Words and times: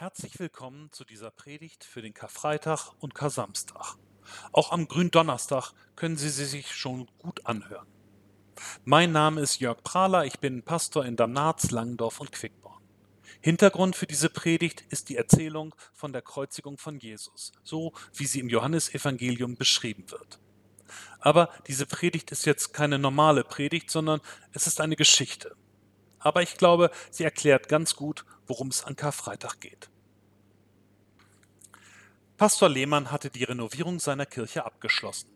Herzlich 0.00 0.38
willkommen 0.38 0.90
zu 0.92 1.04
dieser 1.04 1.30
Predigt 1.30 1.84
für 1.84 2.00
den 2.00 2.14
Karfreitag 2.14 2.92
und 3.00 3.14
Karsamstag. 3.14 3.96
Auch 4.50 4.72
am 4.72 4.88
Gründonnerstag 4.88 5.74
können 5.94 6.16
Sie 6.16 6.30
sie 6.30 6.46
sich 6.46 6.74
schon 6.74 7.06
gut 7.18 7.44
anhören. 7.44 7.86
Mein 8.86 9.12
Name 9.12 9.42
ist 9.42 9.60
Jörg 9.60 9.82
Prahler, 9.84 10.24
ich 10.24 10.38
bin 10.38 10.62
Pastor 10.62 11.04
in 11.04 11.16
Damnatz, 11.16 11.70
Langendorf 11.70 12.18
und 12.18 12.32
Quickborn. 12.32 12.82
Hintergrund 13.42 13.94
für 13.94 14.06
diese 14.06 14.30
Predigt 14.30 14.86
ist 14.88 15.10
die 15.10 15.18
Erzählung 15.18 15.74
von 15.92 16.14
der 16.14 16.22
Kreuzigung 16.22 16.78
von 16.78 16.98
Jesus, 16.98 17.52
so 17.62 17.92
wie 18.14 18.24
sie 18.24 18.40
im 18.40 18.48
Johannesevangelium 18.48 19.56
beschrieben 19.56 20.10
wird. 20.10 20.40
Aber 21.18 21.50
diese 21.66 21.84
Predigt 21.84 22.32
ist 22.32 22.46
jetzt 22.46 22.72
keine 22.72 22.98
normale 22.98 23.44
Predigt, 23.44 23.90
sondern 23.90 24.22
es 24.54 24.66
ist 24.66 24.80
eine 24.80 24.96
Geschichte. 24.96 25.56
Aber 26.20 26.42
ich 26.42 26.56
glaube, 26.56 26.90
sie 27.10 27.24
erklärt 27.24 27.68
ganz 27.68 27.96
gut, 27.96 28.24
worum 28.46 28.68
es 28.68 28.84
an 28.84 28.94
Karfreitag 28.94 29.60
geht. 29.60 29.90
Pastor 32.36 32.68
Lehmann 32.68 33.10
hatte 33.10 33.28
die 33.30 33.44
Renovierung 33.44 34.00
seiner 34.00 34.26
Kirche 34.26 34.64
abgeschlossen. 34.64 35.30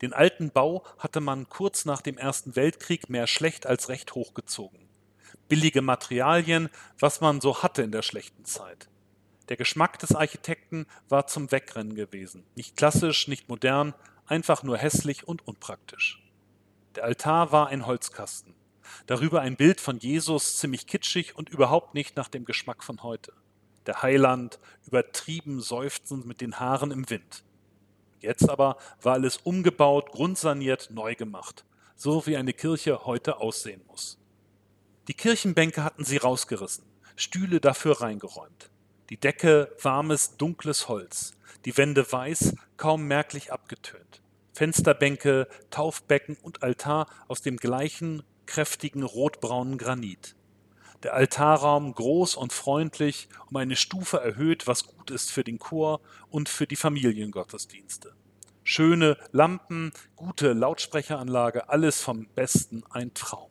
Den 0.00 0.12
alten 0.12 0.50
Bau 0.50 0.84
hatte 0.98 1.20
man 1.20 1.48
kurz 1.48 1.84
nach 1.84 2.00
dem 2.00 2.16
Ersten 2.16 2.56
Weltkrieg 2.56 3.10
mehr 3.10 3.26
schlecht 3.26 3.66
als 3.66 3.88
recht 3.88 4.14
hochgezogen. 4.14 4.88
Billige 5.48 5.82
Materialien, 5.82 6.68
was 6.98 7.20
man 7.20 7.40
so 7.40 7.62
hatte 7.62 7.82
in 7.82 7.92
der 7.92 8.02
schlechten 8.02 8.44
Zeit. 8.44 8.88
Der 9.48 9.56
Geschmack 9.56 9.98
des 9.98 10.14
Architekten 10.14 10.86
war 11.08 11.26
zum 11.26 11.50
Wegrennen 11.50 11.94
gewesen. 11.94 12.44
Nicht 12.54 12.76
klassisch, 12.76 13.28
nicht 13.28 13.48
modern, 13.48 13.94
einfach 14.26 14.62
nur 14.62 14.76
hässlich 14.76 15.26
und 15.26 15.46
unpraktisch. 15.46 16.22
Der 16.96 17.04
Altar 17.04 17.50
war 17.50 17.68
ein 17.68 17.86
Holzkasten. 17.86 18.54
Darüber 19.06 19.40
ein 19.40 19.56
Bild 19.56 19.80
von 19.80 19.98
Jesus, 19.98 20.58
ziemlich 20.58 20.86
kitschig 20.86 21.36
und 21.36 21.48
überhaupt 21.48 21.94
nicht 21.94 22.16
nach 22.16 22.28
dem 22.28 22.44
Geschmack 22.44 22.84
von 22.84 23.02
heute. 23.02 23.32
Der 23.86 24.02
Heiland, 24.02 24.58
übertrieben 24.86 25.60
seufzend 25.60 26.26
mit 26.26 26.40
den 26.40 26.60
Haaren 26.60 26.90
im 26.90 27.08
Wind. 27.10 27.44
Jetzt 28.20 28.48
aber 28.48 28.76
war 29.00 29.14
alles 29.14 29.38
umgebaut, 29.38 30.10
grundsaniert, 30.10 30.90
neu 30.90 31.14
gemacht, 31.14 31.64
so 31.96 32.26
wie 32.26 32.36
eine 32.36 32.52
Kirche 32.52 33.06
heute 33.06 33.40
aussehen 33.40 33.82
muss. 33.86 34.18
Die 35.06 35.14
Kirchenbänke 35.14 35.84
hatten 35.84 36.04
sie 36.04 36.18
rausgerissen, 36.18 36.84
Stühle 37.16 37.60
dafür 37.60 38.00
reingeräumt. 38.00 38.70
Die 39.10 39.16
Decke 39.16 39.74
warmes, 39.80 40.36
dunkles 40.36 40.88
Holz, 40.88 41.32
die 41.64 41.76
Wände 41.76 42.10
weiß, 42.10 42.54
kaum 42.76 43.06
merklich 43.06 43.52
abgetönt. 43.52 44.20
Fensterbänke, 44.52 45.48
Taufbecken 45.70 46.36
und 46.42 46.62
Altar 46.62 47.06
aus 47.28 47.40
dem 47.40 47.56
gleichen 47.56 48.22
kräftigen 48.48 49.04
rotbraunen 49.04 49.78
Granit. 49.78 50.34
Der 51.04 51.14
Altarraum 51.14 51.94
groß 51.94 52.34
und 52.34 52.52
freundlich, 52.52 53.28
um 53.48 53.56
eine 53.56 53.76
Stufe 53.76 54.16
erhöht, 54.16 54.66
was 54.66 54.84
gut 54.84 55.12
ist 55.12 55.30
für 55.30 55.44
den 55.44 55.60
Chor 55.60 56.00
und 56.30 56.48
für 56.48 56.66
die 56.66 56.74
Familiengottesdienste. 56.74 58.14
Schöne 58.64 59.16
Lampen, 59.30 59.92
gute 60.16 60.54
Lautsprecheranlage, 60.54 61.68
alles 61.68 62.00
vom 62.02 62.26
Besten, 62.34 62.82
ein 62.90 63.14
Traum. 63.14 63.50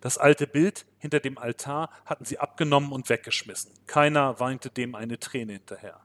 Das 0.00 0.18
alte 0.18 0.46
Bild 0.46 0.84
hinter 0.98 1.20
dem 1.20 1.38
Altar 1.38 1.90
hatten 2.04 2.24
sie 2.24 2.38
abgenommen 2.38 2.92
und 2.92 3.08
weggeschmissen. 3.08 3.72
Keiner 3.86 4.38
weinte 4.38 4.70
dem 4.70 4.94
eine 4.94 5.18
Träne 5.18 5.54
hinterher. 5.54 6.00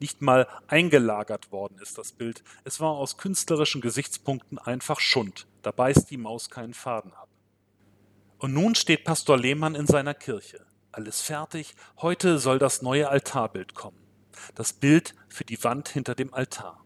Nicht 0.00 0.22
mal 0.22 0.46
eingelagert 0.68 1.50
worden 1.50 1.78
ist 1.82 1.98
das 1.98 2.12
Bild. 2.12 2.44
Es 2.64 2.80
war 2.80 2.92
aus 2.92 3.18
künstlerischen 3.18 3.80
Gesichtspunkten 3.80 4.58
einfach 4.58 5.00
Schund. 5.00 5.46
Da 5.62 5.70
beißt 5.70 6.10
die 6.10 6.16
Maus 6.16 6.50
keinen 6.50 6.74
Faden 6.74 7.12
ab. 7.12 7.28
Und 8.38 8.54
nun 8.54 8.74
steht 8.74 9.04
Pastor 9.04 9.36
Lehmann 9.36 9.74
in 9.74 9.86
seiner 9.86 10.14
Kirche. 10.14 10.64
Alles 10.92 11.20
fertig. 11.20 11.74
Heute 11.98 12.38
soll 12.38 12.58
das 12.58 12.82
neue 12.82 13.08
Altarbild 13.08 13.74
kommen. 13.74 13.98
Das 14.54 14.72
Bild 14.72 15.14
für 15.28 15.44
die 15.44 15.62
Wand 15.64 15.88
hinter 15.88 16.14
dem 16.14 16.32
Altar. 16.32 16.84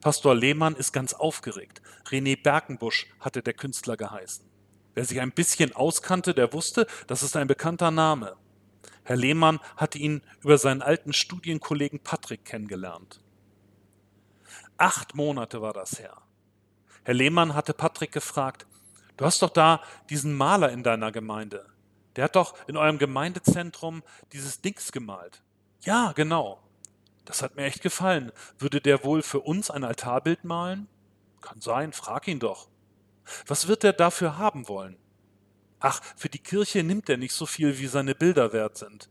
Pastor 0.00 0.34
Lehmann 0.34 0.74
ist 0.74 0.92
ganz 0.92 1.12
aufgeregt. 1.12 1.82
René 2.08 2.42
Berkenbusch 2.42 3.06
hatte 3.20 3.42
der 3.42 3.52
Künstler 3.52 3.98
geheißen. 3.98 4.48
Wer 4.94 5.04
sich 5.04 5.20
ein 5.20 5.32
bisschen 5.32 5.76
auskannte, 5.76 6.34
der 6.34 6.52
wusste, 6.52 6.86
das 7.06 7.22
ist 7.22 7.36
ein 7.36 7.46
bekannter 7.46 7.90
Name. 7.90 8.36
Herr 9.04 9.16
Lehmann 9.16 9.60
hatte 9.76 9.98
ihn 9.98 10.22
über 10.40 10.56
seinen 10.56 10.82
alten 10.82 11.12
Studienkollegen 11.12 12.00
Patrick 12.00 12.44
kennengelernt. 12.44 13.20
Acht 14.78 15.14
Monate 15.14 15.60
war 15.60 15.72
das 15.72 15.98
her. 15.98 16.16
Herr 17.04 17.14
Lehmann 17.14 17.54
hatte 17.54 17.72
Patrick 17.72 18.12
gefragt, 18.12 18.66
du 19.16 19.24
hast 19.24 19.42
doch 19.42 19.50
da 19.50 19.80
diesen 20.08 20.36
Maler 20.36 20.70
in 20.70 20.82
deiner 20.82 21.12
Gemeinde. 21.12 21.66
Der 22.16 22.24
hat 22.24 22.36
doch 22.36 22.54
in 22.66 22.76
eurem 22.76 22.98
Gemeindezentrum 22.98 24.02
dieses 24.32 24.60
Dings 24.60 24.92
gemalt. 24.92 25.42
Ja, 25.82 26.12
genau. 26.12 26.62
Das 27.24 27.42
hat 27.42 27.56
mir 27.56 27.64
echt 27.64 27.82
gefallen. 27.82 28.32
Würde 28.58 28.80
der 28.80 29.04
wohl 29.04 29.22
für 29.22 29.40
uns 29.40 29.70
ein 29.70 29.84
Altarbild 29.84 30.44
malen? 30.44 30.88
Kann 31.40 31.60
sein, 31.60 31.92
frag 31.92 32.26
ihn 32.28 32.40
doch. 32.40 32.68
Was 33.46 33.68
wird 33.68 33.84
er 33.84 33.92
dafür 33.92 34.36
haben 34.38 34.68
wollen? 34.68 34.96
Ach, 35.78 36.02
für 36.16 36.28
die 36.28 36.40
Kirche 36.40 36.82
nimmt 36.82 37.08
er 37.08 37.16
nicht 37.16 37.32
so 37.32 37.46
viel, 37.46 37.78
wie 37.78 37.86
seine 37.86 38.14
Bilder 38.14 38.52
wert 38.52 38.76
sind. 38.76 39.08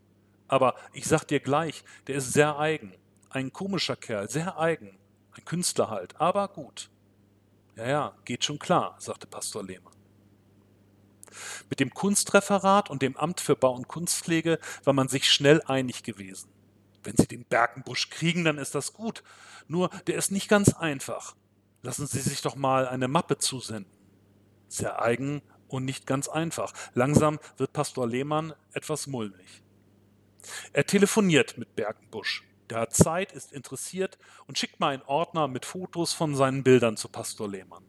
Aber 0.48 0.76
ich 0.94 1.06
sag 1.08 1.24
dir 1.26 1.40
gleich, 1.40 1.84
der 2.08 2.16
ist 2.16 2.34
sehr 2.34 2.60
eigen. 2.60 2.94
Ein 3.30 3.54
komischer 3.54 3.96
Kerl, 3.96 4.30
sehr 4.30 4.60
eigen. 4.60 4.98
Ein 5.32 5.46
Künstler 5.46 5.90
halt, 5.90 6.20
aber 6.20 6.48
gut. 6.48 6.90
Ja, 7.80 7.88
ja, 7.88 8.14
geht 8.26 8.44
schon 8.44 8.60
klar, 8.60 8.98
sagte 9.00 9.26
Pastor 9.26 9.64
Lehmann. 9.64 9.94
Mit 11.70 11.80
dem 11.80 11.94
Kunstreferat 11.94 12.90
und 12.90 13.02
dem 13.02 13.16
Amt 13.16 13.40
für 13.40 13.56
Bau- 13.56 13.74
und 13.74 13.88
Kunstpflege 13.88 14.60
war 14.84 14.94
man 14.94 15.08
sich 15.08 15.32
schnell 15.32 15.62
einig 15.62 16.04
gewesen. 16.04 16.50
Wenn 17.04 17.16
Sie 17.16 17.28
den 17.28 17.46
Berkenbusch 17.46 18.10
kriegen, 18.10 18.44
dann 18.44 18.58
ist 18.58 18.76
das 18.76 18.92
gut. 18.92 19.24
Nur, 19.70 19.90
der 20.08 20.16
ist 20.16 20.30
nicht 20.30 20.50
ganz 20.50 20.74
einfach. 20.74 21.38
Lassen 21.82 22.06
Sie 22.06 22.20
sich 22.20 22.42
doch 22.42 22.58
mal 22.58 22.86
eine 22.86 23.08
Mappe 23.08 23.38
zusenden. 23.38 23.94
Sehr 24.68 25.02
eigen 25.02 25.42
und 25.70 25.86
nicht 25.86 26.06
ganz 26.06 26.28
einfach. 26.28 26.74
Langsam 26.96 27.40
wird 27.56 27.72
Pastor 27.72 28.06
Lehmann 28.06 28.54
etwas 28.74 29.08
mulmig. 29.08 29.64
Er 30.74 30.86
telefoniert 30.86 31.58
mit 31.58 31.78
Berkenbusch. 31.78 32.44
Der 32.70 32.82
hat 32.82 32.94
Zeit, 32.94 33.32
ist 33.32 33.52
interessiert 33.52 34.18
und 34.46 34.58
schickt 34.58 34.80
mal 34.80 34.94
einen 34.94 35.04
Ordner 35.04 35.48
mit 35.48 35.66
Fotos 35.66 36.14
von 36.14 36.36
seinen 36.36 36.64
Bildern 36.64 36.98
zu 36.98 37.10
Pastor 37.10 37.50
Lehmann. 37.50 37.84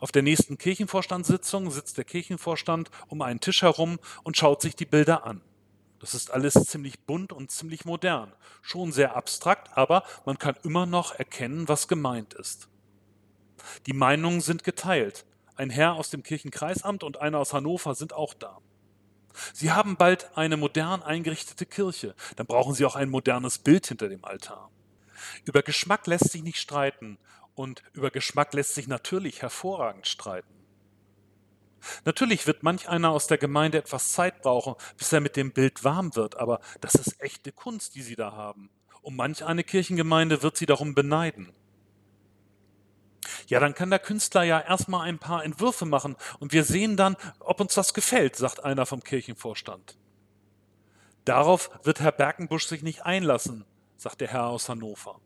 Auf 0.00 0.12
der 0.12 0.22
nächsten 0.22 0.58
Kirchenvorstandssitzung 0.58 1.70
sitzt 1.70 1.96
der 1.96 2.04
Kirchenvorstand 2.04 2.90
um 3.08 3.22
einen 3.22 3.40
Tisch 3.40 3.62
herum 3.62 3.98
und 4.22 4.36
schaut 4.36 4.60
sich 4.60 4.76
die 4.76 4.84
Bilder 4.84 5.24
an. 5.24 5.40
Das 6.00 6.14
ist 6.14 6.30
alles 6.30 6.54
ziemlich 6.54 7.00
bunt 7.00 7.32
und 7.32 7.50
ziemlich 7.50 7.84
modern, 7.84 8.34
schon 8.60 8.92
sehr 8.92 9.16
abstrakt, 9.16 9.76
aber 9.76 10.02
man 10.26 10.38
kann 10.38 10.56
immer 10.64 10.84
noch 10.84 11.14
erkennen, 11.14 11.68
was 11.68 11.88
gemeint 11.88 12.34
ist. 12.34 12.68
Die 13.86 13.92
Meinungen 13.92 14.40
sind 14.40 14.64
geteilt. 14.64 15.24
Ein 15.54 15.70
Herr 15.70 15.94
aus 15.94 16.10
dem 16.10 16.22
Kirchenkreisamt 16.22 17.04
und 17.04 17.20
einer 17.20 17.38
aus 17.38 17.52
Hannover 17.52 17.94
sind 17.94 18.12
auch 18.12 18.34
da. 18.34 18.58
Sie 19.52 19.72
haben 19.72 19.96
bald 19.96 20.36
eine 20.36 20.56
modern 20.56 21.02
eingerichtete 21.02 21.66
Kirche, 21.66 22.14
dann 22.36 22.46
brauchen 22.46 22.74
Sie 22.74 22.84
auch 22.84 22.96
ein 22.96 23.10
modernes 23.10 23.58
Bild 23.58 23.86
hinter 23.86 24.08
dem 24.08 24.24
Altar. 24.24 24.70
Über 25.44 25.62
Geschmack 25.62 26.06
lässt 26.06 26.30
sich 26.30 26.42
nicht 26.42 26.58
streiten 26.58 27.18
und 27.54 27.82
über 27.92 28.10
Geschmack 28.10 28.54
lässt 28.54 28.74
sich 28.74 28.88
natürlich 28.88 29.42
hervorragend 29.42 30.06
streiten. 30.06 30.48
Natürlich 32.04 32.46
wird 32.46 32.62
manch 32.62 32.88
einer 32.88 33.10
aus 33.10 33.26
der 33.26 33.38
Gemeinde 33.38 33.78
etwas 33.78 34.12
Zeit 34.12 34.42
brauchen, 34.42 34.74
bis 34.96 35.12
er 35.12 35.20
mit 35.20 35.36
dem 35.36 35.52
Bild 35.52 35.84
warm 35.84 36.14
wird, 36.14 36.36
aber 36.36 36.60
das 36.80 36.94
ist 36.94 37.20
echte 37.20 37.52
Kunst, 37.52 37.94
die 37.94 38.02
Sie 38.02 38.14
da 38.14 38.32
haben. 38.32 38.70
Und 39.00 39.16
manch 39.16 39.44
eine 39.44 39.64
Kirchengemeinde 39.64 40.42
wird 40.42 40.56
Sie 40.56 40.66
darum 40.66 40.94
beneiden. 40.94 41.52
Ja, 43.52 43.60
dann 43.60 43.74
kann 43.74 43.90
der 43.90 43.98
Künstler 43.98 44.44
ja 44.44 44.60
erstmal 44.60 45.06
ein 45.06 45.18
paar 45.18 45.44
Entwürfe 45.44 45.84
machen 45.84 46.16
und 46.38 46.54
wir 46.54 46.64
sehen 46.64 46.96
dann, 46.96 47.18
ob 47.38 47.60
uns 47.60 47.74
das 47.74 47.92
gefällt, 47.92 48.34
sagt 48.34 48.64
einer 48.64 48.86
vom 48.86 49.04
Kirchenvorstand. 49.04 49.98
Darauf 51.26 51.68
wird 51.82 52.00
Herr 52.00 52.12
Berkenbusch 52.12 52.66
sich 52.66 52.82
nicht 52.82 53.04
einlassen, 53.04 53.66
sagt 53.98 54.22
der 54.22 54.28
Herr 54.28 54.46
aus 54.46 54.70
Hannover. 54.70 55.20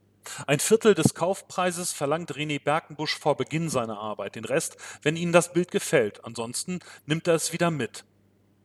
Ein 0.49 0.59
Viertel 0.59 0.95
des 0.97 1.15
Kaufpreises 1.15 1.93
verlangt 1.93 2.33
René 2.33 2.61
Berkenbusch 2.61 3.17
vor 3.17 3.37
Beginn 3.37 3.69
seiner 3.69 4.01
Arbeit, 4.01 4.35
den 4.35 4.45
Rest, 4.45 4.77
wenn 5.03 5.15
Ihnen 5.15 5.33
das 5.33 5.53
Bild 5.53 5.71
gefällt. 5.71 6.25
Ansonsten 6.25 6.81
nimmt 7.05 7.29
er 7.29 7.37
es 7.37 7.53
wieder 7.53 7.71
mit. 7.71 8.05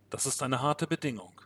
Das 0.09 0.25
ist 0.25 0.41
eine 0.41 0.63
harte 0.63 0.87
Bedingung. 0.87 1.39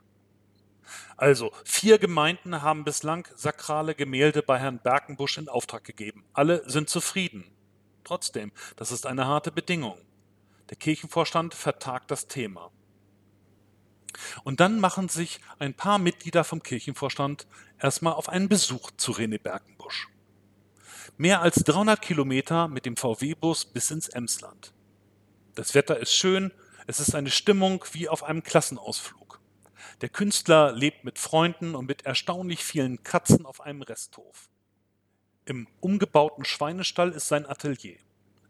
Also, 1.18 1.52
vier 1.66 2.00
Gemeinden 2.00 2.62
haben 2.62 2.86
bislang 2.86 3.28
sakrale 3.36 3.94
Gemälde 3.94 4.42
bei 4.42 4.58
Herrn 4.58 4.80
Berkenbusch 4.80 5.38
in 5.38 5.50
Auftrag 5.50 5.84
gegeben. 5.84 6.24
Alle 6.32 6.64
sind 6.70 6.90
zufrieden. 6.90 7.52
Trotzdem, 8.06 8.52
das 8.76 8.92
ist 8.92 9.06
eine 9.06 9.26
harte 9.26 9.52
Bedingung. 9.52 9.98
Der 10.70 10.78
Kirchenvorstand 10.78 11.54
vertagt 11.54 12.12
das 12.12 12.28
Thema. 12.28 12.72
Und 14.44 14.60
dann 14.60 14.80
machen 14.80 15.10
sich 15.10 15.42
ein 15.60 15.74
paar 15.74 15.98
Mitglieder 15.98 16.44
vom 16.44 16.64
Kirchenvorstand 16.64 17.48
erstmal 17.80 18.14
auf 18.14 18.30
einen 18.30 18.48
Besuch 18.48 18.92
zu 18.96 19.12
René 19.12 19.42
Berkenbusch. 19.42 20.08
Mehr 21.18 21.42
als 21.42 21.64
300 21.64 22.02
Kilometer 22.02 22.68
mit 22.68 22.86
dem 22.86 22.96
VW-Bus 22.96 23.66
bis 23.66 23.92
ins 23.92 24.08
Emsland. 24.08 24.74
Das 25.56 25.74
Wetter 25.74 25.98
ist 25.98 26.14
schön, 26.14 26.52
es 26.88 27.00
ist 27.00 27.16
eine 27.16 27.32
Stimmung 27.32 27.84
wie 27.94 28.08
auf 28.08 28.24
einem 28.24 28.44
Klassenausflug. 28.44 29.42
Der 30.02 30.10
Künstler 30.10 30.74
lebt 30.74 31.04
mit 31.06 31.18
Freunden 31.18 31.74
und 31.74 31.88
mit 31.88 32.06
erstaunlich 32.06 32.64
vielen 32.64 33.04
Katzen 33.04 33.46
auf 33.46 33.62
einem 33.62 33.82
Resthof. 33.82 34.50
Im 35.48 35.68
umgebauten 35.80 36.44
Schweinestall 36.44 37.12
ist 37.12 37.28
sein 37.28 37.46
Atelier. 37.46 37.98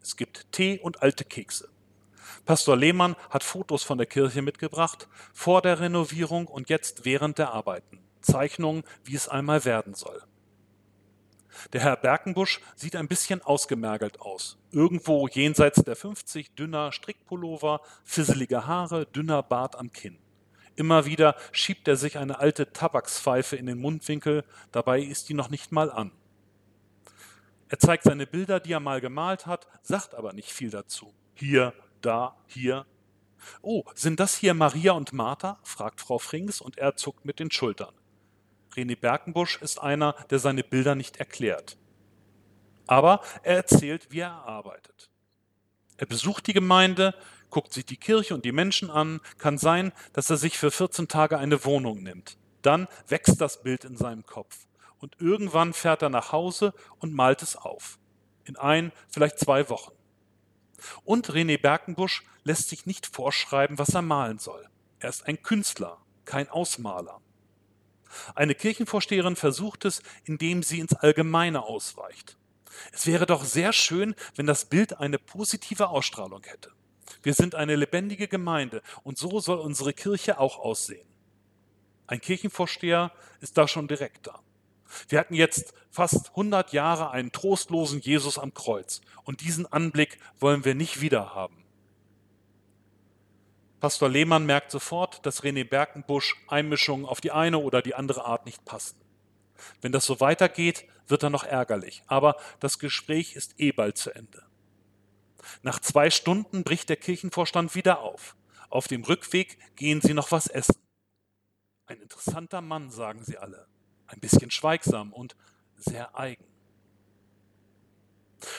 Es 0.02 0.16
gibt 0.16 0.50
Tee 0.54 0.80
und 0.80 1.02
alte 1.02 1.26
Kekse. 1.26 1.68
Pastor 2.46 2.78
Lehmann 2.78 3.18
hat 3.30 3.44
Fotos 3.44 3.84
von 3.84 3.98
der 3.98 4.08
Kirche 4.08 4.42
mitgebracht, 4.42 5.10
vor 5.34 5.62
der 5.62 5.82
Renovierung 5.82 6.48
und 6.48 6.70
jetzt 6.70 7.04
während 7.04 7.38
der 7.38 7.52
Arbeiten. 7.52 8.00
Zeichnungen, 8.22 8.84
wie 9.04 9.16
es 9.16 9.28
einmal 9.28 9.66
werden 9.66 9.94
soll. 9.94 10.24
Der 11.74 11.82
Herr 11.82 11.98
Berkenbusch 11.98 12.62
sieht 12.76 12.96
ein 12.96 13.10
bisschen 13.10 13.42
ausgemergelt 13.42 14.22
aus. 14.22 14.58
Irgendwo 14.72 15.28
jenseits 15.28 15.84
der 15.84 15.98
50 15.98 16.56
dünner 16.56 16.94
Strickpullover, 16.94 17.82
fisselige 18.06 18.68
Haare, 18.68 19.06
dünner 19.06 19.44
Bart 19.44 19.76
am 19.76 19.92
Kinn. 19.92 20.18
Immer 20.78 21.06
wieder 21.06 21.36
schiebt 21.52 21.88
er 21.88 21.98
sich 21.98 22.18
eine 22.18 22.40
alte 22.40 22.72
Tabakspfeife 22.72 23.58
in 23.58 23.66
den 23.66 23.80
Mundwinkel, 23.80 24.46
dabei 24.72 25.02
ist 25.02 25.28
die 25.28 25.34
noch 25.34 25.50
nicht 25.50 25.72
mal 25.72 25.92
an. 25.92 26.12
Er 27.76 27.80
zeigt 27.80 28.06
seine 28.06 28.26
Bilder, 28.26 28.62
die 28.62 28.72
er 28.72 28.80
mal 28.80 29.02
gemalt 29.02 29.48
hat, 29.48 29.68
sagt 29.82 30.16
aber 30.16 30.32
nicht 30.32 30.50
viel 30.50 30.70
dazu. 30.70 31.14
Hier, 31.34 31.74
da, 32.00 32.38
hier. 32.48 32.86
Oh, 33.62 33.84
sind 33.96 34.22
das 34.22 34.34
hier 34.34 34.54
Maria 34.54 34.94
und 34.94 35.12
Martha? 35.12 35.60
fragt 35.62 36.00
Frau 36.00 36.18
Frings 36.18 36.62
und 36.62 36.78
er 36.78 36.96
zuckt 36.96 37.26
mit 37.26 37.38
den 37.38 37.52
Schultern. 37.52 37.94
René 38.78 38.98
Berkenbusch 38.98 39.62
ist 39.62 39.82
einer, 39.82 40.16
der 40.30 40.40
seine 40.40 40.64
Bilder 40.64 40.96
nicht 40.96 41.18
erklärt. 41.18 41.76
Aber 42.88 43.20
er 43.44 43.58
erzählt, 43.58 44.08
wie 44.10 44.20
er 44.20 44.32
arbeitet. 44.32 45.10
Er 45.98 46.06
besucht 46.06 46.48
die 46.48 46.54
Gemeinde, 46.54 47.14
guckt 47.50 47.74
sich 47.74 47.86
die 47.86 47.98
Kirche 47.98 48.36
und 48.36 48.46
die 48.46 48.54
Menschen 48.54 48.90
an, 48.90 49.20
kann 49.38 49.58
sein, 49.58 49.92
dass 50.14 50.30
er 50.30 50.38
sich 50.38 50.58
für 50.58 50.72
14 50.72 51.10
Tage 51.10 51.38
eine 51.38 51.66
Wohnung 51.66 52.04
nimmt. 52.04 52.38
Dann 52.62 52.88
wächst 53.10 53.42
das 53.42 53.64
Bild 53.64 53.84
in 53.84 53.98
seinem 53.98 54.26
Kopf. 54.26 54.66
Und 55.00 55.20
irgendwann 55.20 55.74
fährt 55.74 56.02
er 56.02 56.10
nach 56.10 56.32
Hause 56.32 56.74
und 57.00 57.14
malt 57.14 57.42
es 57.42 57.56
auf. 57.56 58.00
In 58.46 58.56
ein, 58.56 58.92
vielleicht 59.10 59.40
zwei 59.40 59.70
Wochen. 59.70 59.94
Und 61.04 61.30
René 61.30 61.60
Berkenbusch 61.60 62.24
lässt 62.44 62.70
sich 62.70 62.86
nicht 62.86 63.08
vorschreiben, 63.08 63.78
was 63.78 63.94
er 63.94 64.02
malen 64.02 64.40
soll. 64.40 64.68
Er 65.00 65.10
ist 65.10 65.28
ein 65.28 65.42
Künstler, 65.42 65.98
kein 66.26 66.50
Ausmaler. 66.50 67.22
Eine 68.34 68.56
Kirchenvorsteherin 68.56 69.36
versucht 69.36 69.86
es, 69.86 70.02
indem 70.24 70.64
sie 70.64 70.80
ins 70.80 70.94
Allgemeine 70.94 71.64
ausweicht. 71.64 72.38
Es 72.92 73.06
wäre 73.08 73.26
doch 73.26 73.44
sehr 73.44 73.74
schön, 73.74 74.16
wenn 74.36 74.46
das 74.46 74.66
Bild 74.66 75.00
eine 75.00 75.20
positive 75.20 75.90
Ausstrahlung 75.90 76.44
hätte. 76.44 76.72
Wir 77.24 77.34
sind 77.34 77.56
eine 77.56 77.76
lebendige 77.76 78.28
Gemeinde 78.28 78.82
und 79.04 79.18
so 79.18 79.40
soll 79.40 79.60
unsere 79.60 79.94
Kirche 79.94 80.40
auch 80.40 80.60
aussehen. 80.60 81.08
Ein 82.08 82.22
Kirchenvorsteher 82.22 83.12
ist 83.40 83.58
da 83.58 83.68
schon 83.68 83.88
direkt 83.88 84.28
da. 84.28 84.40
Wir 85.10 85.20
hatten 85.20 85.34
jetzt 85.34 85.74
fast 85.90 86.30
100 86.30 86.74
Jahre 86.74 87.12
einen 87.12 87.32
trostlosen 87.32 88.02
Jesus 88.02 88.38
am 88.38 88.54
Kreuz 88.54 89.02
und 89.24 89.42
diesen 89.42 89.66
Anblick 89.72 90.20
wollen 90.40 90.66
wir 90.66 90.76
nicht 90.76 91.02
wieder 91.02 91.34
haben. 91.34 91.64
Pastor 93.80 94.10
Lehmann 94.10 94.46
merkt 94.46 94.72
sofort, 94.72 95.26
dass 95.26 95.44
René 95.44 95.64
Berkenbusch 95.64 96.36
Einmischungen 96.48 97.06
auf 97.06 97.22
die 97.22 97.32
eine 97.32 97.60
oder 97.60 97.82
die 97.82 97.96
andere 97.96 98.26
Art 98.26 98.46
nicht 98.46 98.66
passen. 98.66 98.98
Wenn 99.82 99.92
das 99.92 100.06
so 100.06 100.20
weitergeht, 100.20 100.86
wird 101.08 101.24
er 101.24 101.30
noch 101.30 101.44
ärgerlich, 101.44 102.04
aber 102.08 102.36
das 102.60 102.80
Gespräch 102.80 103.36
ist 103.36 103.60
eh 103.60 103.72
bald 103.72 103.98
zu 103.98 104.14
Ende. 104.14 104.44
Nach 105.62 105.80
zwei 105.80 106.10
Stunden 106.10 106.64
bricht 106.64 106.90
der 106.90 106.98
Kirchenvorstand 106.98 107.76
wieder 107.76 108.00
auf. 108.00 108.36
Auf 108.70 108.88
dem 108.88 109.04
Rückweg 109.04 109.58
gehen 109.76 110.02
sie 110.02 110.14
noch 110.14 110.32
was 110.32 110.48
essen. 110.48 110.76
Ein 111.86 112.02
interessanter 112.02 112.62
Mann, 112.62 112.90
sagen 112.90 113.24
sie 113.24 113.38
alle. 113.38 113.68
Ein 114.08 114.20
bisschen 114.20 114.52
schweigsam 114.52 115.14
und 115.14 115.36
sehr 115.78 116.18
eigen. 116.18 116.46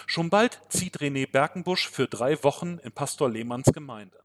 Schon 0.07 0.31
bald 0.31 0.61
zieht 0.69 0.99
René 0.99 1.31
Berkenbusch 1.31 1.89
für 1.89 2.09
drei 2.09 2.43
Wochen 2.43 2.79
in 2.79 2.93
Pastor 2.93 3.31
Lehmanns 3.31 3.73
Gemeinde. 3.73 4.19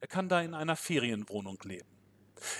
Er 0.00 0.08
kann 0.08 0.28
da 0.28 0.40
in 0.40 0.54
einer 0.54 0.76
Ferienwohnung 0.76 1.58
leben. 1.64 1.88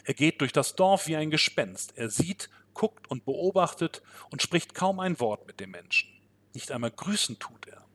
Er 0.05 0.15
geht 0.15 0.41
durch 0.41 0.53
das 0.53 0.75
Dorf 0.75 1.07
wie 1.07 1.17
ein 1.17 1.31
Gespenst. 1.31 1.97
Er 1.97 2.11
sieht, 2.11 2.51
guckt 2.75 3.09
und 3.09 3.25
beobachtet 3.25 4.03
und 4.31 4.43
spricht 4.43 4.75
kaum 4.75 5.01
ein 5.01 5.21
Wort 5.21 5.47
mit 5.47 5.61
den 5.61 5.71
Menschen. 5.71 6.09
Nicht 6.55 6.73
einmal 6.73 6.91
grüßen 6.91 7.39
tut 7.39 7.67
er. 7.67 7.88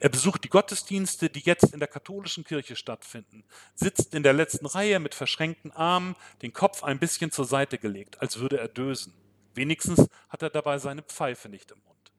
Er 0.00 0.08
besucht 0.08 0.44
die 0.44 0.48
Gottesdienste, 0.48 1.30
die 1.30 1.40
jetzt 1.40 1.72
in 1.72 1.78
der 1.78 1.88
katholischen 1.88 2.44
Kirche 2.44 2.76
stattfinden, 2.76 3.44
sitzt 3.74 4.14
in 4.14 4.22
der 4.22 4.32
letzten 4.32 4.66
Reihe 4.66 4.98
mit 5.00 5.14
verschränkten 5.14 5.70
Armen, 5.72 6.16
den 6.42 6.52
Kopf 6.52 6.82
ein 6.82 6.98
bisschen 6.98 7.30
zur 7.30 7.44
Seite 7.44 7.78
gelegt, 7.78 8.20
als 8.20 8.38
würde 8.38 8.58
er 8.58 8.68
dösen. 8.68 9.14
Wenigstens 9.54 10.08
hat 10.28 10.42
er 10.42 10.50
dabei 10.50 10.78
seine 10.78 11.02
Pfeife 11.02 11.48
nicht 11.48 11.70
im 11.70 11.78
Mund. 11.84 12.12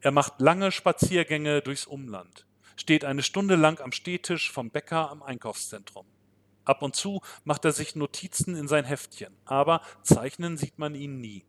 Er 0.00 0.10
macht 0.10 0.40
lange 0.40 0.72
Spaziergänge 0.72 1.62
durchs 1.62 1.86
Umland 1.86 2.46
steht 2.76 3.04
eine 3.04 3.22
Stunde 3.22 3.56
lang 3.56 3.80
am 3.80 3.92
Stehtisch 3.92 4.50
vom 4.50 4.70
Bäcker 4.70 5.10
am 5.10 5.22
Einkaufszentrum. 5.22 6.06
Ab 6.64 6.82
und 6.82 6.94
zu 6.94 7.20
macht 7.44 7.64
er 7.64 7.72
sich 7.72 7.96
Notizen 7.96 8.56
in 8.56 8.68
sein 8.68 8.84
Heftchen, 8.84 9.36
aber 9.44 9.82
zeichnen 10.02 10.56
sieht 10.56 10.78
man 10.78 10.94
ihn 10.94 11.20
nie. 11.20 11.44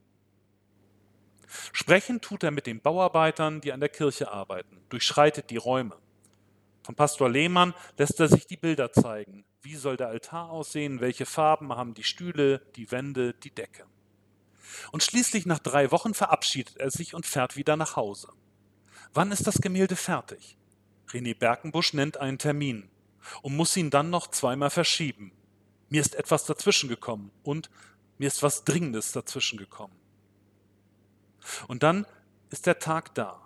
Sprechen 1.71 2.21
tut 2.21 2.43
er 2.43 2.51
mit 2.51 2.67
den 2.67 2.81
Bauarbeitern, 2.81 3.61
die 3.61 3.73
an 3.73 3.79
der 3.79 3.89
Kirche 3.89 4.31
arbeiten, 4.31 4.81
durchschreitet 4.89 5.49
die 5.49 5.57
Räume. 5.57 5.97
Von 6.83 6.95
Pastor 6.95 7.29
Lehmann 7.29 7.73
lässt 7.97 8.19
er 8.19 8.27
sich 8.27 8.45
die 8.45 8.57
Bilder 8.57 8.91
zeigen. 8.91 9.45
Wie 9.61 9.75
soll 9.75 9.95
der 9.95 10.09
Altar 10.09 10.49
aussehen? 10.49 10.99
Welche 10.99 11.25
Farben 11.25 11.73
haben 11.73 11.93
die 11.93 12.03
Stühle, 12.03 12.59
die 12.75 12.91
Wände, 12.91 13.33
die 13.33 13.51
Decke? 13.51 13.85
Und 14.91 15.03
schließlich 15.03 15.45
nach 15.45 15.59
drei 15.59 15.91
Wochen 15.91 16.13
verabschiedet 16.13 16.77
er 16.77 16.91
sich 16.91 17.13
und 17.13 17.25
fährt 17.25 17.55
wieder 17.55 17.77
nach 17.77 17.95
Hause. 17.95 18.29
Wann 19.13 19.31
ist 19.31 19.47
das 19.47 19.61
Gemälde 19.61 19.95
fertig? 19.95 20.57
René 21.09 21.37
Berkenbusch 21.37 21.93
nennt 21.93 22.17
einen 22.17 22.39
Termin 22.39 22.89
und 23.41 23.55
muss 23.55 23.77
ihn 23.77 23.89
dann 23.89 24.09
noch 24.09 24.27
zweimal 24.27 24.69
verschieben. 24.69 25.31
Mir 25.89 26.01
ist 26.01 26.15
etwas 26.15 26.45
dazwischen 26.45 26.89
gekommen 26.89 27.31
und 27.43 27.69
mir 28.17 28.27
ist 28.27 28.43
was 28.43 28.65
Dringendes 28.65 29.11
dazwischen 29.11 29.57
gekommen. 29.57 29.95
Und 31.67 31.83
dann 31.83 32.05
ist 32.49 32.65
der 32.65 32.79
Tag 32.79 33.13
da. 33.15 33.43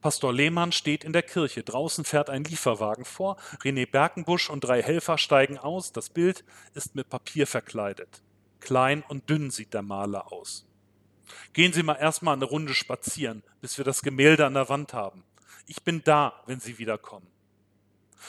Pastor 0.00 0.32
Lehmann 0.32 0.72
steht 0.72 1.04
in 1.04 1.12
der 1.12 1.22
Kirche. 1.22 1.62
Draußen 1.62 2.04
fährt 2.04 2.30
ein 2.30 2.44
Lieferwagen 2.44 3.04
vor. 3.04 3.36
René 3.62 3.90
Berkenbusch 3.90 4.48
und 4.48 4.60
drei 4.60 4.82
Helfer 4.82 5.18
steigen 5.18 5.58
aus. 5.58 5.92
Das 5.92 6.08
Bild 6.08 6.44
ist 6.74 6.94
mit 6.94 7.10
Papier 7.10 7.46
verkleidet. 7.46 8.22
Klein 8.60 9.04
und 9.08 9.28
dünn 9.28 9.50
sieht 9.50 9.74
der 9.74 9.82
Maler 9.82 10.32
aus. 10.32 10.66
Gehen 11.52 11.72
Sie 11.72 11.82
mal 11.82 11.96
erstmal 11.96 12.34
eine 12.34 12.46
Runde 12.46 12.74
spazieren, 12.74 13.42
bis 13.60 13.78
wir 13.78 13.84
das 13.84 14.02
Gemälde 14.02 14.46
an 14.46 14.54
der 14.54 14.68
Wand 14.68 14.94
haben. 14.94 15.22
Ich 15.66 15.82
bin 15.82 16.02
da, 16.02 16.42
wenn 16.46 16.60
Sie 16.60 16.78
wiederkommen. 16.78 17.26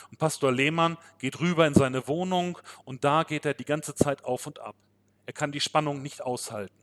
Und 0.09 0.19
Pastor 0.19 0.51
Lehmann 0.51 0.97
geht 1.19 1.39
rüber 1.39 1.67
in 1.67 1.73
seine 1.73 2.07
Wohnung 2.07 2.57
und 2.85 3.03
da 3.03 3.23
geht 3.23 3.45
er 3.45 3.53
die 3.53 3.65
ganze 3.65 3.95
Zeit 3.95 4.23
auf 4.23 4.47
und 4.47 4.59
ab. 4.59 4.75
Er 5.25 5.33
kann 5.33 5.51
die 5.51 5.59
Spannung 5.59 6.01
nicht 6.01 6.21
aushalten. 6.21 6.80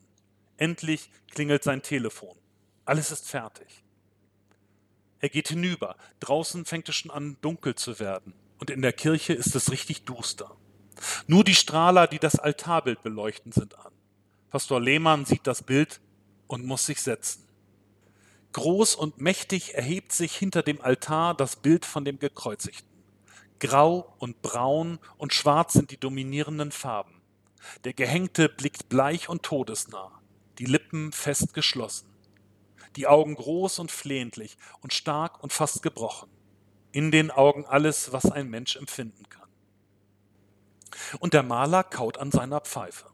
Endlich 0.59 1.11
klingelt 1.31 1.65
sein 1.65 1.83
Telefon. 1.83 2.37
Alles 2.85 3.11
ist 3.11 3.29
fertig. 3.29 3.85
Er 5.21 5.31
geht 5.31 5.49
hinüber. 5.49 5.97
Draußen 6.21 6.65
fängt 6.65 6.89
es 6.89 6.97
schon 6.97 7.11
an, 7.11 7.39
dunkel 7.41 7.75
zu 7.75 7.99
werden. 7.99 8.35
Und 8.59 8.71
in 8.71 8.83
der 8.83 8.93
Kirche 8.93 9.33
ist 9.33 9.55
es 9.55 9.71
richtig 9.71 10.05
duster. 10.05 10.57
Nur 11.27 11.45
die 11.45 11.55
Strahler, 11.55 12.07
die 12.07 12.19
das 12.19 12.39
Altarbild 12.39 13.03
beleuchten, 13.03 13.53
sind 13.53 13.79
an. 13.79 13.93
Pastor 14.51 14.81
Lehmann 14.81 15.25
sieht 15.25 15.47
das 15.47 15.63
Bild 15.63 16.01
und 16.47 16.65
muss 16.65 16.87
sich 16.87 17.01
setzen. 17.01 17.47
Groß 18.53 18.95
und 18.95 19.21
mächtig 19.21 19.75
erhebt 19.75 20.13
sich 20.13 20.35
hinter 20.35 20.63
dem 20.63 20.81
Altar 20.81 21.35
das 21.35 21.57
Bild 21.57 21.85
von 21.85 22.05
dem 22.05 22.19
Gekreuzigten. 22.19 22.89
Grau 23.61 24.15
und 24.19 24.41
braun 24.43 24.99
und 25.17 25.35
schwarz 25.35 25.75
sind 25.75 25.91
die 25.91 26.01
dominierenden 26.01 26.73
Farben. 26.73 27.21
Der 27.85 27.93
Gehängte 27.93 28.49
blickt 28.49 28.89
bleich 28.89 29.29
und 29.29 29.43
todesnah, 29.43 30.18
die 30.59 30.67
Lippen 30.67 31.13
fest 31.13 31.55
geschlossen, 31.55 32.09
die 32.97 33.07
Augen 33.07 33.35
groß 33.35 33.79
und 33.79 33.91
flehentlich 33.91 34.59
und 34.81 34.93
stark 34.93 35.43
und 35.43 35.53
fast 35.53 35.83
gebrochen. 35.83 36.29
In 36.93 37.11
den 37.11 37.31
Augen 37.31 37.65
alles, 37.67 38.13
was 38.13 38.31
ein 38.31 38.49
Mensch 38.49 38.77
empfinden 38.77 39.29
kann. 39.29 39.49
Und 41.21 41.35
der 41.35 41.43
Maler 41.43 41.85
kaut 41.85 42.19
an 42.19 42.31
seiner 42.31 42.61
Pfeife. 42.61 43.07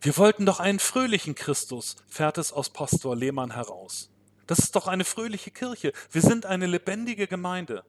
Wir 0.00 0.16
wollten 0.16 0.46
doch 0.46 0.60
einen 0.60 0.78
fröhlichen 0.78 1.34
Christus, 1.34 1.96
fährt 2.08 2.38
es 2.38 2.52
aus 2.52 2.70
Pastor 2.70 3.16
Lehmann 3.16 3.52
heraus. 3.52 4.10
Das 4.46 4.58
ist 4.58 4.76
doch 4.76 4.86
eine 4.86 5.04
fröhliche 5.04 5.50
Kirche. 5.50 5.92
Wir 6.10 6.20
sind 6.20 6.46
eine 6.46 6.66
lebendige 6.66 7.26
Gemeinde. 7.26 7.84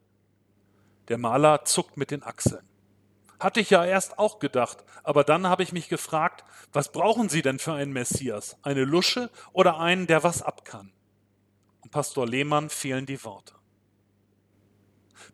Der 1.08 1.18
Maler 1.18 1.64
zuckt 1.64 1.96
mit 1.96 2.10
den 2.10 2.22
Achseln. 2.22 2.66
Hatte 3.38 3.60
ich 3.60 3.70
ja 3.70 3.84
erst 3.84 4.18
auch 4.18 4.38
gedacht, 4.38 4.78
aber 5.02 5.24
dann 5.24 5.46
habe 5.46 5.62
ich 5.62 5.72
mich 5.72 5.88
gefragt, 5.88 6.44
was 6.72 6.90
brauchen 6.90 7.28
Sie 7.28 7.42
denn 7.42 7.58
für 7.58 7.74
einen 7.74 7.92
Messias? 7.92 8.56
Eine 8.62 8.84
Lusche 8.84 9.30
oder 9.52 9.78
einen, 9.78 10.06
der 10.06 10.22
was 10.22 10.42
ab 10.42 10.64
kann? 10.64 10.92
Und 11.80 11.90
Pastor 11.90 12.26
Lehmann 12.26 12.70
fehlen 12.70 13.06
die 13.06 13.22
Worte. 13.24 13.54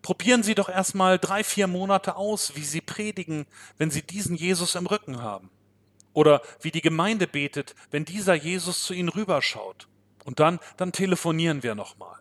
Probieren 0.03 0.43
Sie 0.43 0.55
doch 0.55 0.69
erstmal 0.69 1.19
drei, 1.19 1.45
vier 1.45 1.69
Monate 1.69 2.17
aus, 2.17 2.57
wie 2.57 2.65
Sie 2.65 2.81
predigen, 2.81 3.47
wenn 3.79 3.91
Sie 3.91 4.03
diesen 4.03 4.35
Jesus 4.35 4.75
im 4.75 4.87
Rücken 4.87 5.23
haben. 5.23 5.51
Oder 6.13 6.43
wie 6.61 6.73
die 6.73 6.83
Gemeinde 6.83 7.27
betet, 7.27 7.75
wenn 7.91 8.05
dieser 8.05 8.35
Jesus 8.35 8.83
zu 8.83 8.95
Ihnen 8.95 9.09
rüberschaut. 9.09 9.89
Und 10.25 10.41
dann, 10.41 10.59
dann 10.77 10.93
telefonieren 10.93 11.63
wir 11.63 11.75
nochmal. 11.75 12.19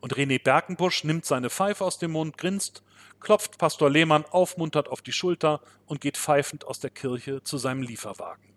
Und 0.00 0.14
René 0.14 0.42
Berkenbusch 0.42 1.04
nimmt 1.04 1.24
seine 1.24 1.50
Pfeife 1.50 1.84
aus 1.84 1.98
dem 1.98 2.12
Mund, 2.12 2.38
grinst, 2.38 2.82
klopft 3.22 3.56
Pastor 3.56 3.88
Lehmann 3.88 4.24
aufmunternd 4.26 4.88
auf 4.88 5.00
die 5.00 5.12
Schulter 5.12 5.60
und 5.86 6.00
geht 6.00 6.18
pfeifend 6.18 6.64
aus 6.64 6.80
der 6.80 6.90
Kirche 6.90 7.42
zu 7.42 7.56
seinem 7.56 7.82
Lieferwagen. 7.82 8.52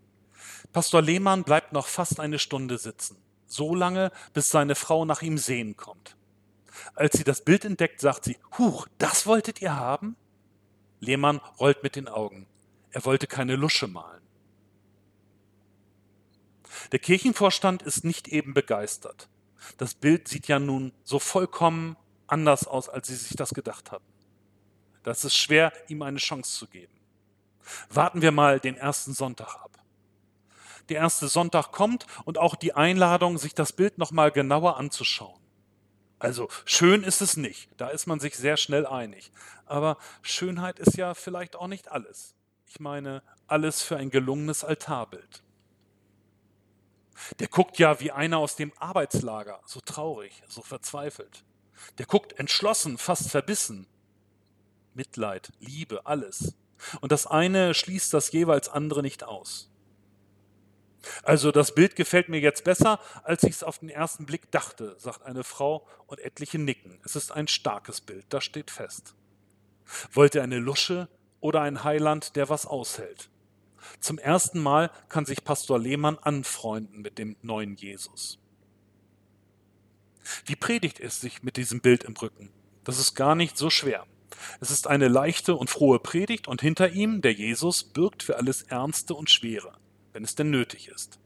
Pastor 0.74 1.02
Lehmann 1.02 1.44
bleibt 1.44 1.72
noch 1.72 1.88
fast 1.88 2.20
eine 2.20 2.40
Stunde 2.40 2.78
sitzen, 2.78 3.18
so 3.48 3.76
lange, 3.76 4.12
bis 4.34 4.50
seine 4.50 4.76
Frau 4.76 5.06
nach 5.06 5.22
ihm 5.22 5.38
sehen 5.38 5.78
kommt. 5.78 6.18
Als 6.94 7.18
sie 7.18 7.24
das 7.24 7.42
Bild 7.42 7.64
entdeckt, 7.64 8.02
sagt 8.02 8.26
sie, 8.26 8.38
Huch, 8.58 8.88
das 8.98 9.26
wolltet 9.26 9.62
ihr 9.62 9.76
haben? 9.76 10.18
Lehmann 11.00 11.40
rollt 11.60 11.84
mit 11.84 11.96
den 11.96 12.08
Augen. 12.08 12.48
Er 12.92 13.06
wollte 13.06 13.28
keine 13.28 13.56
Lusche 13.56 13.88
malen. 13.88 14.22
Der 16.92 17.00
Kirchenvorstand 17.00 17.84
ist 17.84 18.04
nicht 18.04 18.28
eben 18.28 18.54
begeistert. 18.54 19.30
Das 19.78 19.94
Bild 19.94 20.28
sieht 20.28 20.48
ja 20.48 20.60
nun 20.60 20.92
so 21.04 21.20
vollkommen 21.20 21.96
anders 22.28 22.68
aus, 22.68 22.90
als 22.90 23.08
sie 23.08 23.16
sich 23.16 23.36
das 23.36 23.54
gedacht 23.54 23.92
hatten. 23.92 24.15
Das 25.06 25.24
ist 25.24 25.38
schwer, 25.38 25.72
ihm 25.88 26.02
eine 26.02 26.18
Chance 26.18 26.58
zu 26.58 26.68
geben. 26.68 26.92
Warten 27.90 28.24
wir 28.24 28.32
mal 28.32 28.60
den 28.60 28.76
ersten 28.76 29.14
Sonntag 29.14 29.56
ab. 29.56 29.78
Der 30.90 30.98
erste 30.98 31.28
Sonntag 31.28 31.72
kommt 31.72 32.08
und 32.26 32.40
auch 32.40 32.56
die 32.56 32.74
Einladung, 32.74 33.38
sich 33.38 33.54
das 33.54 33.72
Bild 33.72 34.00
nochmal 34.00 34.32
genauer 34.32 34.78
anzuschauen. 34.78 35.40
Also 36.18 36.50
schön 36.66 37.04
ist 37.04 37.22
es 37.22 37.38
nicht, 37.38 37.70
da 37.78 37.90
ist 37.90 38.08
man 38.08 38.20
sich 38.20 38.36
sehr 38.36 38.58
schnell 38.58 38.88
einig. 38.88 39.32
Aber 39.68 39.98
Schönheit 40.24 40.80
ist 40.80 40.98
ja 40.98 41.14
vielleicht 41.14 41.56
auch 41.56 41.68
nicht 41.68 41.92
alles. 41.92 42.34
Ich 42.66 42.80
meine, 42.80 43.22
alles 43.46 43.84
für 43.84 43.98
ein 43.98 44.10
gelungenes 44.10 44.64
Altarbild. 44.64 45.44
Der 47.38 47.48
guckt 47.48 47.78
ja 47.78 48.00
wie 48.00 48.12
einer 48.12 48.40
aus 48.40 48.56
dem 48.56 48.74
Arbeitslager, 48.80 49.62
so 49.68 49.82
traurig, 49.82 50.42
so 50.48 50.64
verzweifelt. 50.64 51.44
Der 52.00 52.08
guckt 52.08 52.40
entschlossen, 52.40 52.98
fast 52.98 53.30
verbissen. 53.30 53.86
Mitleid, 54.96 55.52
Liebe, 55.60 56.06
alles. 56.06 56.56
Und 57.02 57.12
das 57.12 57.28
eine 57.28 57.74
schließt 57.74 58.14
das 58.14 58.32
jeweils 58.32 58.70
andere 58.70 59.02
nicht 59.02 59.24
aus. 59.24 59.70
Also 61.24 61.52
das 61.52 61.76
Bild 61.76 61.96
gefällt 61.96 62.30
mir 62.30 62.40
jetzt 62.40 62.64
besser, 62.64 63.00
als 63.24 63.44
ich 63.44 63.52
es 63.52 63.64
auf 63.64 63.80
den 63.80 63.90
ersten 63.90 64.26
Blick 64.26 64.50
dachte, 64.52 64.96
sagt 64.98 65.24
eine 65.24 65.44
Frau 65.44 65.88
und 66.08 66.20
etliche 66.20 66.58
nicken. 66.58 67.00
Es 67.04 67.16
ist 67.16 67.32
ein 67.32 67.48
starkes 67.48 68.02
Bild, 68.02 68.26
das 68.30 68.44
steht 68.44 68.72
fest. 68.72 69.14
Wollt 70.12 70.36
ihr 70.36 70.44
eine 70.44 70.58
Lusche 70.58 71.08
oder 71.40 71.62
ein 71.62 71.84
Heiland, 71.84 72.36
der 72.36 72.50
was 72.50 72.66
aushält? 72.66 73.30
Zum 74.00 74.18
ersten 74.18 74.60
Mal 74.60 74.90
kann 75.10 75.26
sich 75.26 75.44
Pastor 75.44 75.78
Lehmann 75.78 76.18
anfreunden 76.18 77.02
mit 77.02 77.20
dem 77.20 77.36
neuen 77.44 77.76
Jesus. 77.76 78.40
Wie 80.46 80.56
predigt 80.56 81.00
es 81.00 81.22
sich 81.22 81.44
mit 81.44 81.56
diesem 81.56 81.82
Bild 81.82 82.04
im 82.04 82.18
Rücken? 82.18 82.52
Das 82.84 82.98
ist 82.98 83.14
gar 83.14 83.36
nicht 83.36 83.58
so 83.58 83.70
schwer. 83.70 84.08
Es 84.60 84.72
ist 84.72 84.88
eine 84.88 85.08
leichte 85.08 85.56
und 85.56 85.70
frohe 85.70 86.00
Predigt 86.00 86.48
und 86.48 86.62
hinter 86.62 86.90
ihm, 86.92 87.22
der 87.22 87.34
Jesus, 87.34 87.84
bürgt 87.84 88.24
für 88.24 88.38
alles 88.38 88.64
Ernste 88.64 89.14
und 89.14 89.30
Schwere, 89.30 89.74
wenn 90.14 90.24
es 90.24 90.36
denn 90.36 90.50
nötig 90.50 90.88
ist. 90.88 91.20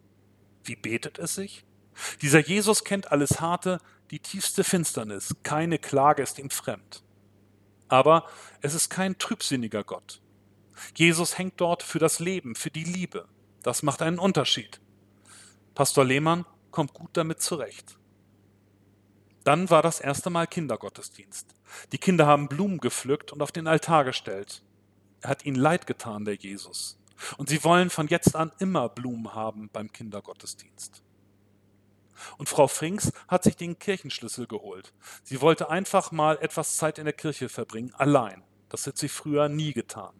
Wie 0.64 0.76
betet 0.76 1.20
es 1.20 1.36
sich? 1.36 1.66
Dieser 2.22 2.40
Jesus 2.40 2.84
kennt 2.84 3.12
alles 3.12 3.42
Harte, 3.42 3.80
die 4.12 4.20
tiefste 4.20 4.64
Finsternis, 4.64 5.36
keine 5.44 5.78
Klage 5.78 6.24
ist 6.24 6.40
ihm 6.40 6.50
fremd. 6.50 7.04
Aber 7.88 8.26
es 8.62 8.74
ist 8.74 8.90
kein 8.90 9.18
trübsinniger 9.18 9.84
Gott. 9.84 10.22
Jesus 10.96 11.38
hängt 11.38 11.60
dort 11.60 11.84
für 11.84 12.00
das 12.00 12.20
Leben, 12.20 12.56
für 12.56 12.72
die 12.72 12.84
Liebe. 12.84 13.28
Das 13.64 13.84
macht 13.84 14.02
einen 14.02 14.20
Unterschied. 14.20 14.80
Pastor 15.76 16.06
Lehmann 16.06 16.46
kommt 16.72 16.94
gut 16.94 17.12
damit 17.14 17.42
zurecht. 17.42 17.99
Dann 19.44 19.70
war 19.70 19.82
das 19.82 20.00
erste 20.00 20.30
Mal 20.30 20.48
Kindergottesdienst. 20.48 21.48
Die 21.92 21.98
Kinder 21.98 22.28
haben 22.28 22.48
Blumen 22.48 22.80
gepflückt 22.80 23.32
und 23.32 23.42
auf 23.42 23.52
den 23.52 23.68
Altar 23.68 24.04
gestellt. 24.04 24.64
Er 25.22 25.30
hat 25.32 25.46
ihnen 25.46 25.58
leid 25.58 25.88
getan, 25.88 26.26
der 26.26 26.36
Jesus. 26.36 26.98
Und 27.38 27.50
sie 27.50 27.64
wollen 27.64 27.90
von 27.90 28.08
jetzt 28.08 28.36
an 28.36 28.52
immer 28.60 28.90
Blumen 28.90 29.34
haben 29.34 29.70
beim 29.72 29.92
Kindergottesdienst. 29.92 31.04
Und 32.38 32.50
Frau 32.50 32.68
Frings 32.68 33.12
hat 33.28 33.44
sich 33.44 33.56
den 33.56 33.80
Kirchenschlüssel 33.80 34.48
geholt. 34.48 34.94
Sie 35.24 35.42
wollte 35.42 35.70
einfach 35.70 36.12
mal 36.12 36.38
etwas 36.42 36.76
Zeit 36.76 36.98
in 36.98 37.06
der 37.06 37.14
Kirche 37.14 37.50
verbringen, 37.50 37.94
allein. 37.96 38.44
Das 38.68 38.86
hat 38.88 38.98
sie 38.98 39.10
früher 39.10 39.50
nie 39.50 39.74
getan. 39.74 40.14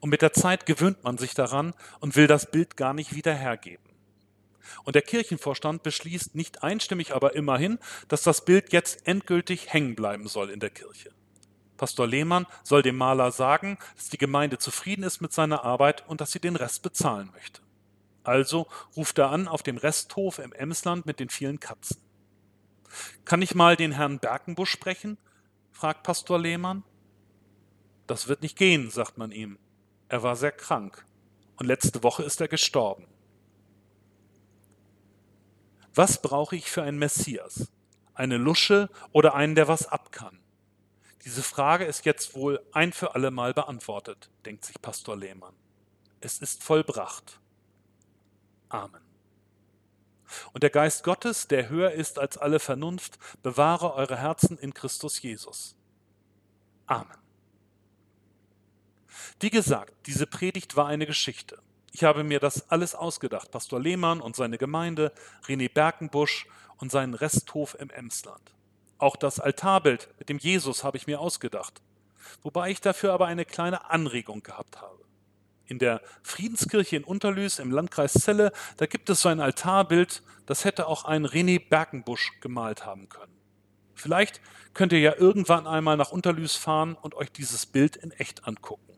Und 0.00 0.10
mit 0.10 0.22
der 0.22 0.32
Zeit 0.32 0.66
gewöhnt 0.66 1.04
man 1.04 1.18
sich 1.18 1.34
daran 1.34 1.74
und 2.00 2.16
will 2.16 2.26
das 2.26 2.50
Bild 2.50 2.76
gar 2.76 2.92
nicht 2.92 3.14
wieder 3.14 3.34
hergeben. 3.34 3.89
Und 4.84 4.94
der 4.94 5.02
Kirchenvorstand 5.02 5.82
beschließt 5.82 6.34
nicht 6.34 6.62
einstimmig, 6.62 7.14
aber 7.14 7.34
immerhin, 7.34 7.78
dass 8.08 8.22
das 8.22 8.44
Bild 8.44 8.72
jetzt 8.72 9.06
endgültig 9.06 9.72
hängen 9.72 9.94
bleiben 9.94 10.28
soll 10.28 10.50
in 10.50 10.60
der 10.60 10.70
Kirche. 10.70 11.10
Pastor 11.76 12.06
Lehmann 12.06 12.46
soll 12.62 12.82
dem 12.82 12.96
Maler 12.96 13.32
sagen, 13.32 13.78
dass 13.96 14.10
die 14.10 14.18
Gemeinde 14.18 14.58
zufrieden 14.58 15.02
ist 15.02 15.20
mit 15.20 15.32
seiner 15.32 15.64
Arbeit 15.64 16.06
und 16.06 16.20
dass 16.20 16.30
sie 16.30 16.40
den 16.40 16.56
Rest 16.56 16.82
bezahlen 16.82 17.30
möchte. 17.32 17.62
Also 18.22 18.66
ruft 18.96 19.18
er 19.18 19.30
an 19.30 19.48
auf 19.48 19.62
dem 19.62 19.78
Resthof 19.78 20.38
im 20.38 20.52
Emsland 20.52 21.06
mit 21.06 21.20
den 21.20 21.30
vielen 21.30 21.58
Katzen. 21.58 21.96
Kann 23.24 23.40
ich 23.40 23.54
mal 23.54 23.76
den 23.76 23.92
Herrn 23.92 24.18
Berkenbusch 24.18 24.70
sprechen? 24.70 25.16
fragt 25.72 26.02
Pastor 26.02 26.38
Lehmann. 26.38 26.82
Das 28.06 28.28
wird 28.28 28.42
nicht 28.42 28.58
gehen, 28.58 28.90
sagt 28.90 29.16
man 29.16 29.32
ihm. 29.32 29.58
Er 30.08 30.22
war 30.22 30.36
sehr 30.36 30.52
krank 30.52 31.06
und 31.56 31.66
letzte 31.66 32.02
Woche 32.02 32.24
ist 32.24 32.40
er 32.40 32.48
gestorben. 32.48 33.06
Was 36.00 36.22
brauche 36.22 36.56
ich 36.56 36.70
für 36.70 36.82
einen 36.82 36.98
Messias? 36.98 37.70
Eine 38.14 38.38
Lusche 38.38 38.88
oder 39.12 39.34
einen, 39.34 39.54
der 39.54 39.68
was 39.68 39.86
ab 39.86 40.12
kann? 40.12 40.40
Diese 41.26 41.42
Frage 41.42 41.84
ist 41.84 42.06
jetzt 42.06 42.34
wohl 42.34 42.58
ein 42.72 42.94
für 42.94 43.14
alle 43.14 43.30
Mal 43.30 43.52
beantwortet, 43.52 44.30
denkt 44.46 44.64
sich 44.64 44.80
Pastor 44.80 45.14
Lehmann. 45.14 45.52
Es 46.22 46.38
ist 46.38 46.64
vollbracht. 46.64 47.38
Amen. 48.70 49.02
Und 50.54 50.62
der 50.62 50.70
Geist 50.70 51.04
Gottes, 51.04 51.48
der 51.48 51.68
höher 51.68 51.90
ist 51.90 52.18
als 52.18 52.38
alle 52.38 52.60
Vernunft, 52.60 53.18
bewahre 53.42 53.92
eure 53.92 54.16
Herzen 54.16 54.56
in 54.56 54.72
Christus 54.72 55.20
Jesus. 55.20 55.76
Amen. 56.86 57.18
Wie 59.38 59.50
gesagt, 59.50 59.92
diese 60.06 60.26
Predigt 60.26 60.76
war 60.76 60.86
eine 60.86 61.04
Geschichte. 61.04 61.60
Ich 61.92 62.04
habe 62.04 62.24
mir 62.24 62.40
das 62.40 62.70
alles 62.70 62.94
ausgedacht. 62.94 63.50
Pastor 63.50 63.80
Lehmann 63.80 64.20
und 64.20 64.36
seine 64.36 64.58
Gemeinde, 64.58 65.12
René 65.46 65.72
Berkenbusch 65.72 66.46
und 66.78 66.92
seinen 66.92 67.14
Resthof 67.14 67.76
im 67.78 67.90
Emsland. 67.90 68.54
Auch 68.98 69.16
das 69.16 69.40
Altarbild 69.40 70.08
mit 70.18 70.28
dem 70.28 70.38
Jesus 70.38 70.84
habe 70.84 70.96
ich 70.96 71.06
mir 71.06 71.20
ausgedacht. 71.20 71.80
Wobei 72.42 72.70
ich 72.70 72.80
dafür 72.80 73.12
aber 73.12 73.26
eine 73.26 73.44
kleine 73.44 73.90
Anregung 73.90 74.42
gehabt 74.42 74.80
habe. 74.80 74.98
In 75.66 75.78
der 75.78 76.00
Friedenskirche 76.22 76.96
in 76.96 77.04
Unterlüß 77.04 77.60
im 77.60 77.70
Landkreis 77.70 78.12
Celle, 78.12 78.52
da 78.76 78.86
gibt 78.86 79.08
es 79.08 79.22
so 79.22 79.28
ein 79.28 79.40
Altarbild, 79.40 80.22
das 80.46 80.64
hätte 80.64 80.86
auch 80.86 81.04
ein 81.04 81.26
René 81.26 81.60
Berkenbusch 81.68 82.40
gemalt 82.40 82.84
haben 82.84 83.08
können. 83.08 83.36
Vielleicht 83.94 84.40
könnt 84.74 84.92
ihr 84.92 85.00
ja 85.00 85.14
irgendwann 85.14 85.66
einmal 85.66 85.96
nach 85.96 86.10
Unterlüß 86.10 86.56
fahren 86.56 86.96
und 87.00 87.14
euch 87.14 87.30
dieses 87.30 87.66
Bild 87.66 87.96
in 87.96 88.10
echt 88.12 88.46
angucken. 88.46 88.89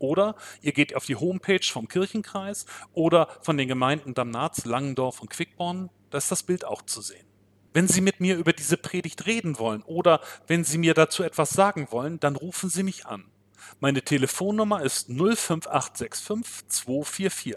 Oder 0.00 0.34
ihr 0.62 0.72
geht 0.72 0.96
auf 0.96 1.04
die 1.04 1.14
Homepage 1.14 1.62
vom 1.62 1.86
Kirchenkreis 1.86 2.64
oder 2.92 3.28
von 3.42 3.56
den 3.56 3.68
Gemeinden 3.68 4.14
Damnatz, 4.14 4.64
Langendorf 4.64 5.20
und 5.20 5.28
Quickborn, 5.28 5.90
da 6.08 6.18
ist 6.18 6.32
das 6.32 6.42
Bild 6.42 6.64
auch 6.64 6.82
zu 6.82 7.02
sehen. 7.02 7.26
Wenn 7.72 7.86
Sie 7.86 8.00
mit 8.00 8.18
mir 8.18 8.36
über 8.36 8.52
diese 8.52 8.76
Predigt 8.78 9.26
reden 9.26 9.58
wollen 9.58 9.82
oder 9.82 10.20
wenn 10.48 10.64
Sie 10.64 10.78
mir 10.78 10.94
dazu 10.94 11.22
etwas 11.22 11.50
sagen 11.50 11.88
wollen, 11.90 12.18
dann 12.18 12.34
rufen 12.34 12.70
Sie 12.70 12.82
mich 12.82 13.06
an. 13.06 13.26
Meine 13.78 14.02
Telefonnummer 14.02 14.82
ist 14.82 15.08
05865 15.08 16.66
244. 16.66 17.56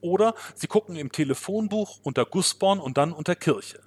Oder 0.00 0.34
Sie 0.54 0.68
gucken 0.68 0.96
im 0.96 1.10
Telefonbuch 1.10 1.98
unter 2.04 2.24
Gussborn 2.24 2.78
und 2.78 2.96
dann 2.96 3.12
unter 3.12 3.34
Kirche. 3.34 3.80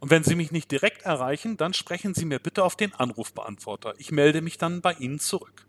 Und 0.00 0.10
wenn 0.10 0.22
Sie 0.22 0.34
mich 0.34 0.52
nicht 0.52 0.70
direkt 0.70 1.02
erreichen, 1.02 1.56
dann 1.56 1.72
sprechen 1.72 2.14
Sie 2.14 2.26
mir 2.26 2.38
bitte 2.38 2.62
auf 2.62 2.76
den 2.76 2.94
Anrufbeantworter. 2.94 3.94
Ich 3.98 4.12
melde 4.12 4.42
mich 4.42 4.58
dann 4.58 4.82
bei 4.82 4.92
Ihnen 4.92 5.18
zurück. 5.18 5.65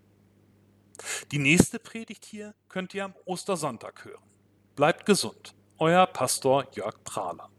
Die 1.32 1.40
nächste 1.40 1.80
Predigt 1.80 2.26
hier 2.26 2.54
könnt 2.70 2.94
ihr 2.94 3.06
am 3.06 3.14
Ostersonntag 3.26 4.06
hören. 4.06 4.24
Bleibt 4.76 5.06
gesund. 5.06 5.54
Euer 5.78 6.08
Pastor 6.08 6.68
Jörg 6.74 7.04
Prahler. 7.04 7.50